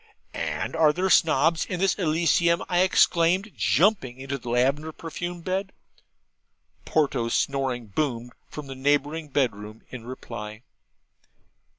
'And 0.33 0.75
are 0.75 0.91
there 0.91 1.11
Snobs 1.11 1.63
in 1.63 1.79
this 1.79 1.93
Elysium?' 1.93 2.63
I 2.67 2.79
exclaimed, 2.79 3.51
jumping 3.55 4.17
into 4.17 4.39
the 4.39 4.49
lavender 4.49 4.91
perfumed 4.91 5.43
bed. 5.43 5.73
Ponto's 6.85 7.35
snoring 7.35 7.85
boomed 7.85 8.31
from 8.49 8.65
the 8.65 8.73
neighbouring 8.73 9.27
bed 9.29 9.53
room 9.55 9.83
in 9.91 10.03
reply. 10.03 10.63